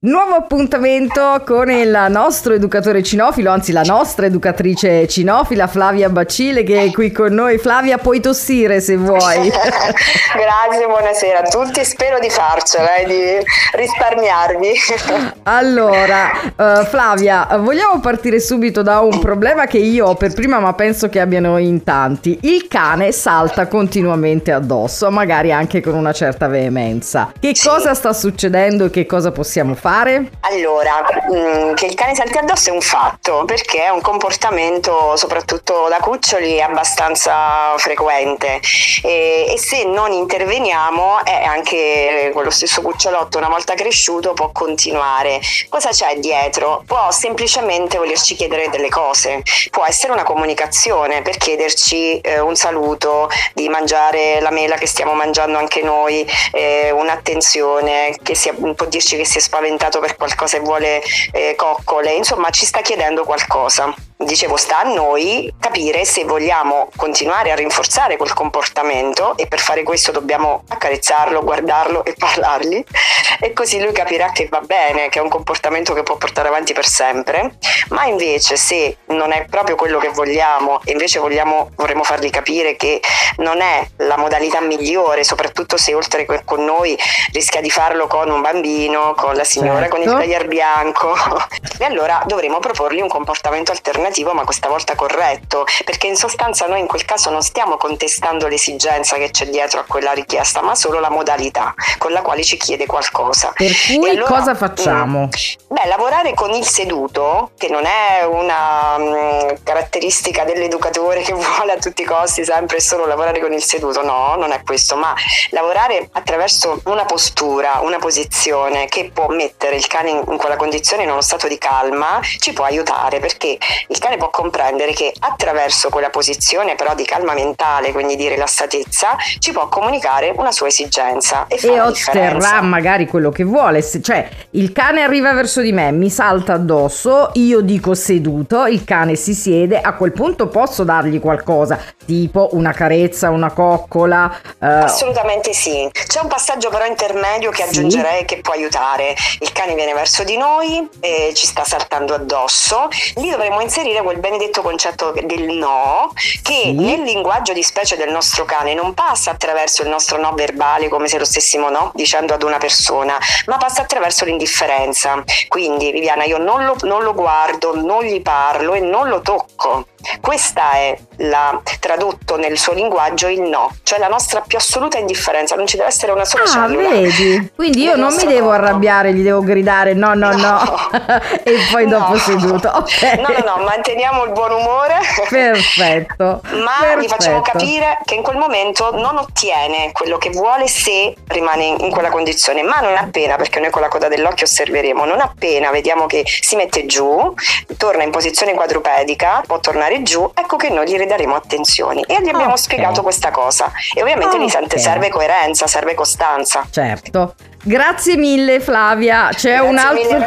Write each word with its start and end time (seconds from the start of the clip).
Nuovo 0.00 0.36
appuntamento 0.36 1.42
con 1.44 1.68
il 1.72 2.06
nostro 2.08 2.54
educatore 2.54 3.02
cinofilo, 3.02 3.50
anzi 3.50 3.72
la 3.72 3.82
nostra 3.82 4.26
educatrice 4.26 5.08
cinofila 5.08 5.66
Flavia 5.66 6.08
Bacile 6.08 6.62
che 6.62 6.84
è 6.84 6.92
qui 6.92 7.10
con 7.10 7.34
noi. 7.34 7.58
Flavia, 7.58 7.98
puoi 7.98 8.20
tossire 8.20 8.80
se 8.80 8.96
vuoi. 8.96 9.50
Grazie, 9.50 10.86
buonasera 10.86 11.40
a 11.40 11.48
tutti, 11.48 11.84
spero 11.84 12.20
di 12.20 12.30
farcela 12.30 12.94
e 12.94 13.06
di 13.06 13.44
risparmiarvi. 13.72 14.72
allora, 15.42 16.30
uh, 16.54 16.84
Flavia, 16.84 17.48
vogliamo 17.58 17.98
partire 17.98 18.38
subito 18.38 18.82
da 18.82 19.00
un 19.00 19.18
problema 19.18 19.66
che 19.66 19.78
io 19.78 20.06
ho 20.06 20.14
per 20.14 20.32
prima, 20.32 20.60
ma 20.60 20.74
penso 20.74 21.08
che 21.08 21.18
abbiano 21.18 21.58
in 21.58 21.82
tanti. 21.82 22.38
Il 22.42 22.68
cane 22.68 23.10
salta 23.10 23.66
continuamente 23.66 24.52
addosso, 24.52 25.10
magari 25.10 25.50
anche 25.50 25.80
con 25.80 25.94
una 25.94 26.12
certa 26.12 26.46
veemenza. 26.46 27.32
Che 27.36 27.52
sì. 27.52 27.66
cosa 27.66 27.94
sta 27.94 28.12
succedendo 28.12 28.84
e 28.84 28.90
che 28.90 29.04
cosa 29.04 29.32
possiamo 29.32 29.74
fare? 29.74 29.86
Fare? 29.88 30.30
Allora, 30.40 31.02
mm, 31.32 31.72
che 31.72 31.86
il 31.86 31.94
cane 31.94 32.14
salti 32.14 32.36
addosso 32.36 32.68
è 32.68 32.72
un 32.72 32.82
fatto, 32.82 33.44
perché 33.46 33.84
è 33.84 33.88
un 33.88 34.02
comportamento, 34.02 35.16
soprattutto 35.16 35.86
da 35.88 35.96
cuccioli, 35.96 36.60
abbastanza 36.60 37.74
frequente 37.78 38.60
e, 39.02 39.46
e 39.48 39.58
se 39.58 39.84
non 39.84 40.12
interveniamo 40.12 41.24
è 41.24 41.42
anche 41.44 42.30
quello 42.34 42.50
stesso 42.50 42.82
cucciolotto 42.82 43.38
una 43.38 43.48
volta 43.48 43.72
cresciuto 43.74 44.34
può 44.34 44.50
continuare. 44.52 45.40
Cosa 45.70 45.88
c'è 45.88 46.16
dietro? 46.18 46.82
Può 46.86 47.10
semplicemente 47.10 47.96
volerci 47.96 48.34
chiedere 48.34 48.68
delle 48.68 48.90
cose, 48.90 49.42
può 49.70 49.86
essere 49.86 50.12
una 50.12 50.24
comunicazione 50.24 51.22
per 51.22 51.38
chiederci 51.38 52.20
eh, 52.20 52.40
un 52.40 52.56
saluto, 52.56 53.30
di 53.54 53.68
mangiare 53.70 54.40
la 54.40 54.50
mela 54.50 54.76
che 54.76 54.86
stiamo 54.86 55.14
mangiando 55.14 55.56
anche 55.56 55.82
noi, 55.82 56.26
eh, 56.52 56.90
un'attenzione, 56.90 58.18
che 58.22 58.34
sia, 58.34 58.52
può 58.52 58.86
dirci 58.86 59.16
che 59.16 59.24
si 59.24 59.38
è 59.38 59.40
spaventato 59.40 59.77
spaventato 59.78 60.00
per 60.00 60.16
qualcosa 60.16 60.56
e 60.56 60.60
vuole 60.60 61.00
eh, 61.32 61.54
coccole, 61.56 62.12
insomma 62.12 62.50
ci 62.50 62.66
sta 62.66 62.80
chiedendo 62.80 63.24
qualcosa 63.24 63.94
dicevo, 64.24 64.56
sta 64.56 64.80
a 64.80 64.82
noi 64.82 65.52
capire 65.60 66.04
se 66.04 66.24
vogliamo 66.24 66.90
continuare 66.96 67.52
a 67.52 67.54
rinforzare 67.54 68.16
quel 68.16 68.32
comportamento 68.32 69.36
e 69.36 69.46
per 69.46 69.60
fare 69.60 69.84
questo 69.84 70.10
dobbiamo 70.10 70.64
accarezzarlo, 70.68 71.42
guardarlo 71.42 72.04
e 72.04 72.14
parlargli. 72.16 72.84
E 73.40 73.52
così 73.52 73.80
lui 73.80 73.92
capirà 73.92 74.32
che 74.32 74.48
va 74.50 74.60
bene, 74.60 75.10
che 75.10 75.20
è 75.20 75.22
un 75.22 75.28
comportamento 75.28 75.92
che 75.92 76.02
può 76.02 76.16
portare 76.16 76.48
avanti 76.48 76.72
per 76.72 76.86
sempre, 76.86 77.58
ma 77.90 78.04
invece 78.06 78.56
se 78.56 78.96
non 79.08 79.30
è 79.30 79.44
proprio 79.44 79.76
quello 79.76 79.98
che 79.98 80.08
vogliamo 80.08 80.80
e 80.84 80.90
invece 80.92 81.20
vogliamo, 81.20 81.70
vorremmo 81.76 82.02
fargli 82.02 82.30
capire 82.30 82.74
che 82.74 83.00
non 83.36 83.60
è 83.60 83.86
la 83.98 84.16
modalità 84.16 84.60
migliore, 84.60 85.22
soprattutto 85.22 85.76
se 85.76 85.94
oltre 85.94 86.26
che 86.26 86.42
con 86.44 86.64
noi 86.64 86.98
rischia 87.32 87.60
di 87.60 87.70
farlo 87.70 88.08
con 88.08 88.28
un 88.28 88.40
bambino, 88.40 89.14
con 89.14 89.36
la 89.36 89.44
signora, 89.44 89.82
certo. 89.82 89.94
con 89.96 90.02
il 90.02 90.10
taglier 90.10 90.48
bianco, 90.48 91.14
e 91.78 91.84
allora 91.84 92.22
dovremo 92.26 92.58
proporgli 92.58 93.00
un 93.00 93.08
comportamento 93.08 93.70
alternativo 93.70 94.07
alternativo 94.08 94.32
ma 94.32 94.44
questa 94.44 94.68
volta 94.68 94.94
corretto, 94.94 95.64
perché 95.84 96.06
in 96.06 96.16
sostanza 96.16 96.66
noi 96.66 96.80
in 96.80 96.86
quel 96.86 97.04
caso 97.04 97.30
non 97.30 97.42
stiamo 97.42 97.76
contestando 97.76 98.48
l'esigenza 98.48 99.16
che 99.16 99.30
c'è 99.30 99.46
dietro 99.46 99.80
a 99.80 99.84
quella 99.86 100.12
richiesta, 100.12 100.62
ma 100.62 100.74
solo 100.74 100.98
la 101.00 101.10
modalità 101.10 101.74
con 101.98 102.12
la 102.12 102.22
quale 102.22 102.42
ci 102.42 102.56
chiede 102.56 102.86
qualcosa. 102.86 103.52
Per 103.54 103.72
cui 103.86 104.10
allora, 104.10 104.26
cosa 104.26 104.54
facciamo? 104.54 105.24
Mm, 105.24 105.28
beh, 105.68 105.86
lavorare 105.86 106.34
con 106.34 106.52
il 106.52 106.66
seduto, 106.66 107.50
che 107.56 107.68
non 107.68 107.84
è 107.84 108.24
una 108.24 108.98
mh, 108.98 109.02
mm, 109.02 109.48
caratteristica 109.62 110.44
dell'educatore 110.44 111.22
che 111.22 111.32
vuole 111.34 111.72
a 111.72 111.78
tutti 111.78 112.02
i 112.02 112.04
costi 112.04 112.44
sempre 112.44 112.80
solo 112.80 113.06
lavorare 113.06 113.40
con 113.40 113.52
il 113.52 113.62
seduto, 113.62 114.02
no, 114.02 114.34
non 114.36 114.52
è 114.52 114.62
questo, 114.64 114.96
ma 114.96 115.14
lavorare 115.50 116.08
attraverso 116.12 116.80
una 116.84 117.04
postura, 117.04 117.80
una 117.82 117.98
posizione 117.98 118.86
che 118.86 119.10
può 119.12 119.28
mettere 119.28 119.76
il 119.76 119.86
cane 119.86 120.10
in, 120.10 120.22
in 120.28 120.36
quella 120.36 120.56
condizione 120.56 121.02
in 121.02 121.10
uno 121.10 121.20
stato 121.20 121.48
di 121.48 121.58
calma, 121.58 122.20
ci 122.38 122.52
può 122.52 122.64
aiutare 122.64 123.18
perché 123.20 123.58
il 123.88 123.97
il 123.98 124.04
cane 124.04 124.16
può 124.16 124.30
comprendere 124.30 124.92
che 124.92 125.12
attraverso 125.18 125.88
quella 125.88 126.08
posizione 126.08 126.76
però 126.76 126.94
di 126.94 127.04
calma 127.04 127.34
mentale, 127.34 127.90
quindi 127.90 128.14
di 128.14 128.28
rilassatezza, 128.28 129.16
ci 129.40 129.50
può 129.50 129.66
comunicare 129.66 130.32
una 130.36 130.52
sua 130.52 130.68
esigenza 130.68 131.46
e, 131.48 131.58
e 131.60 131.80
otterrà 131.80 132.60
magari 132.60 133.08
quello 133.08 133.30
che 133.30 133.42
vuole. 133.42 133.82
Cioè, 133.82 134.28
il 134.50 134.70
cane 134.70 135.02
arriva 135.02 135.32
verso 135.32 135.60
di 135.62 135.72
me, 135.72 135.90
mi 135.90 136.10
salta 136.10 136.52
addosso, 136.52 137.30
io 137.34 137.60
dico 137.60 137.94
seduto, 137.94 138.66
il 138.66 138.84
cane 138.84 139.16
si 139.16 139.34
siede, 139.34 139.80
a 139.80 139.94
quel 139.94 140.12
punto 140.12 140.46
posso 140.46 140.84
dargli 140.84 141.18
qualcosa, 141.20 141.80
tipo 142.06 142.50
una 142.52 142.72
carezza, 142.72 143.30
una 143.30 143.50
coccola. 143.50 144.32
Uh... 144.58 144.64
Assolutamente 144.64 145.52
sì. 145.52 145.90
C'è 145.92 146.20
un 146.20 146.28
passaggio 146.28 146.70
però 146.70 146.84
intermedio 146.86 147.50
che 147.50 147.64
sì. 147.64 147.68
aggiungerei 147.70 148.24
che 148.24 148.38
può 148.42 148.54
aiutare. 148.54 149.16
Il 149.40 149.50
cane 149.50 149.74
viene 149.74 149.92
verso 149.92 150.22
di 150.22 150.36
noi 150.36 150.88
e 151.00 151.32
ci 151.34 151.46
sta 151.46 151.64
saltando 151.64 152.14
addosso. 152.14 152.88
Lì 153.16 153.28
dovremmo 153.30 153.60
inserire 153.60 153.86
inserire 153.88 154.02
quel 154.02 154.18
benedetto 154.18 154.62
concetto 154.62 155.14
del 155.24 155.44
no 155.56 156.12
che 156.42 156.62
sì. 156.62 156.72
nel 156.72 157.02
linguaggio 157.02 157.52
di 157.52 157.62
specie 157.62 157.96
del 157.96 158.10
nostro 158.10 158.44
cane 158.44 158.74
non 158.74 158.94
passa 158.94 159.30
attraverso 159.30 159.82
il 159.82 159.88
nostro 159.88 160.18
no 160.18 160.32
verbale 160.34 160.88
come 160.88 161.08
se 161.08 161.18
lo 161.18 161.24
stessimo 161.24 161.68
no 161.70 161.90
dicendo 161.94 162.34
ad 162.34 162.42
una 162.42 162.58
persona, 162.58 163.16
ma 163.46 163.56
passa 163.56 163.82
attraverso 163.82 164.24
l'indifferenza. 164.24 165.22
Quindi 165.48 165.90
Viviana 165.90 166.24
io 166.24 166.38
non 166.38 166.64
lo, 166.64 166.76
non 166.82 167.02
lo 167.02 167.14
guardo, 167.14 167.74
non 167.74 168.04
gli 168.04 168.20
parlo 168.20 168.74
e 168.74 168.80
non 168.80 169.08
lo 169.08 169.20
tocco. 169.20 169.86
Questa 170.20 170.72
è 170.72 170.96
la, 171.18 171.60
tradotto 171.80 172.36
nel 172.36 172.56
suo 172.56 172.72
linguaggio 172.72 173.26
il 173.26 173.42
no, 173.42 173.74
cioè 173.82 173.98
la 173.98 174.06
nostra 174.06 174.40
più 174.46 174.56
assoluta 174.56 174.98
indifferenza, 174.98 175.56
non 175.56 175.66
ci 175.66 175.76
deve 175.76 175.88
essere 175.88 176.12
una 176.12 176.24
sola 176.24 176.44
ah, 176.44 176.46
cellula. 176.46 176.88
vedi? 176.88 177.50
Quindi 177.54 177.82
io 177.82 177.96
non 177.96 178.14
mi 178.14 178.24
devo 178.24 178.50
arrabbiare, 178.52 179.12
gli 179.12 179.22
devo 179.22 179.42
gridare 179.42 179.94
no, 179.94 180.14
no, 180.14 180.32
no, 180.32 180.36
no. 180.36 180.90
e 181.42 181.56
poi 181.72 181.86
no. 181.86 181.98
dopo 181.98 182.16
seduto. 182.16 182.70
Okay. 182.76 183.20
No, 183.20 183.28
no, 183.28 183.56
no, 183.56 183.64
manteniamo 183.78 184.24
il 184.24 184.32
buon 184.32 184.52
umore. 184.52 184.98
Perfetto. 185.28 186.40
Ma 186.58 186.76
Perfetto. 186.80 187.00
gli 187.00 187.08
facciamo 187.08 187.40
capire 187.40 187.98
che 188.04 188.14
in 188.14 188.22
quel 188.22 188.36
momento 188.36 188.94
non 188.96 189.16
ottiene 189.16 189.92
quello 189.92 190.18
che 190.18 190.30
vuole 190.30 190.66
se 190.66 191.14
rimane 191.28 191.64
in 191.64 191.90
quella 191.90 192.10
condizione, 192.10 192.62
ma 192.62 192.80
non 192.80 192.96
appena, 192.96 193.36
perché 193.36 193.60
noi 193.60 193.70
con 193.70 193.82
la 193.82 193.88
coda 193.88 194.08
dell'occhio 194.08 194.46
osserveremo, 194.46 195.04
non 195.04 195.20
appena 195.20 195.70
vediamo 195.70 196.06
che 196.06 196.24
si 196.26 196.56
mette 196.56 196.86
giù, 196.86 197.32
torna 197.76 198.02
in 198.02 198.10
posizione 198.10 198.54
quadrupedica, 198.54 199.42
può 199.46 199.60
tornare 199.60 200.02
giù, 200.02 200.30
ecco 200.34 200.56
che 200.56 200.70
noi 200.70 200.88
gli 200.88 200.96
ridaremo 200.96 201.34
attenzioni. 201.34 202.02
E 202.02 202.14
gli 202.14 202.28
abbiamo 202.28 202.44
okay. 202.44 202.58
spiegato 202.58 203.02
questa 203.02 203.30
cosa. 203.30 203.70
E 203.94 204.02
ovviamente 204.02 204.36
okay. 204.36 204.66
lì 204.68 204.78
serve 204.78 205.08
coerenza, 205.08 205.66
serve 205.66 205.94
costanza. 205.94 206.66
Certo. 206.70 207.34
Grazie 207.68 208.16
mille 208.16 208.60
Flavia, 208.60 209.28
c'è, 209.30 209.58
un 209.58 209.76
altro, 209.76 210.18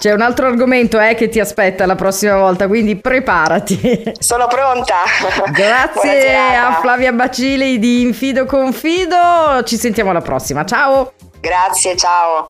c'è 0.00 0.12
un 0.12 0.20
altro, 0.20 0.48
argomento 0.48 0.98
eh, 0.98 1.14
che 1.14 1.28
ti 1.28 1.38
aspetta 1.38 1.86
la 1.86 1.94
prossima 1.94 2.36
volta, 2.36 2.66
quindi 2.66 2.96
preparati. 2.96 4.12
Sono 4.18 4.48
pronta. 4.48 4.96
Grazie 5.52 6.34
a 6.56 6.80
Flavia 6.80 7.12
Bacili 7.12 7.78
di 7.78 8.00
Infido 8.00 8.44
Confido, 8.44 9.62
ci 9.62 9.76
sentiamo 9.76 10.10
alla 10.10 10.20
prossima, 10.20 10.64
ciao. 10.64 11.12
Grazie, 11.40 11.96
ciao. 11.96 12.48